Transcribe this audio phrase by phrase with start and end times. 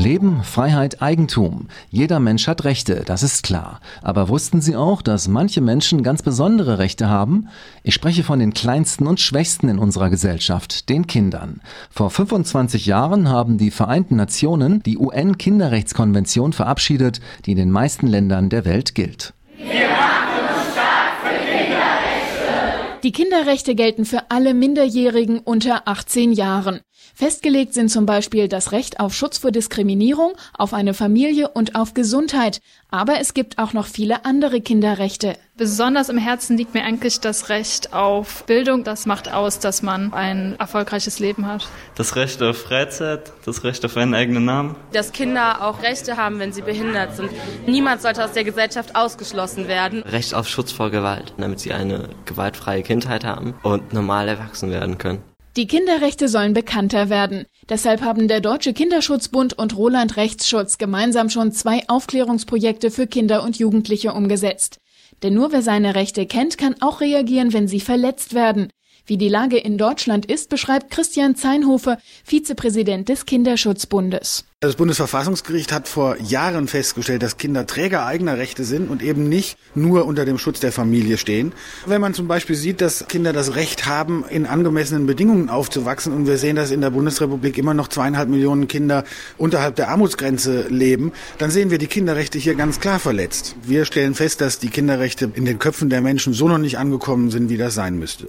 [0.00, 1.68] Leben, Freiheit, Eigentum.
[1.90, 3.80] Jeder Mensch hat Rechte, das ist klar.
[4.00, 7.48] Aber wussten Sie auch, dass manche Menschen ganz besondere Rechte haben?
[7.82, 11.60] Ich spreche von den kleinsten und schwächsten in unserer Gesellschaft, den Kindern.
[11.90, 18.48] Vor 25 Jahren haben die Vereinten Nationen die UN-Kinderrechtskonvention verabschiedet, die in den meisten Ländern
[18.48, 19.34] der Welt gilt.
[23.02, 26.80] Die Kinderrechte gelten für alle Minderjährigen unter 18 Jahren.
[27.14, 31.92] Festgelegt sind zum Beispiel das Recht auf Schutz vor Diskriminierung, auf eine Familie und auf
[31.92, 32.62] Gesundheit.
[32.90, 35.34] Aber es gibt auch noch viele andere Kinderrechte.
[35.56, 38.84] Besonders im Herzen liegt mir eigentlich das Recht auf Bildung.
[38.84, 41.68] Das macht aus, dass man ein erfolgreiches Leben hat.
[41.94, 44.76] Das Recht auf Freizeit, das Recht auf einen eigenen Namen.
[44.94, 47.30] Dass Kinder auch Rechte haben, wenn sie behindert sind.
[47.66, 50.02] Niemand sollte aus der Gesellschaft ausgeschlossen werden.
[50.04, 54.96] Recht auf Schutz vor Gewalt, damit sie eine gewaltfreie Kindheit haben und normal erwachsen werden
[54.96, 55.29] können.
[55.56, 57.44] Die Kinderrechte sollen bekannter werden.
[57.68, 63.58] Deshalb haben der Deutsche Kinderschutzbund und Roland Rechtsschutz gemeinsam schon zwei Aufklärungsprojekte für Kinder und
[63.58, 64.78] Jugendliche umgesetzt.
[65.24, 68.70] Denn nur wer seine Rechte kennt, kann auch reagieren, wenn sie verletzt werden.
[69.10, 74.44] Wie die Lage in Deutschland ist, beschreibt Christian Zeinhofer, Vizepräsident des Kinderschutzbundes.
[74.60, 79.58] Das Bundesverfassungsgericht hat vor Jahren festgestellt, dass Kinder Träger eigener Rechte sind und eben nicht
[79.74, 81.52] nur unter dem Schutz der Familie stehen.
[81.86, 86.28] Wenn man zum Beispiel sieht, dass Kinder das Recht haben, in angemessenen Bedingungen aufzuwachsen und
[86.28, 89.02] wir sehen, dass in der Bundesrepublik immer noch zweieinhalb Millionen Kinder
[89.38, 93.56] unterhalb der Armutsgrenze leben, dann sehen wir die Kinderrechte hier ganz klar verletzt.
[93.64, 97.32] Wir stellen fest, dass die Kinderrechte in den Köpfen der Menschen so noch nicht angekommen
[97.32, 98.28] sind, wie das sein müsste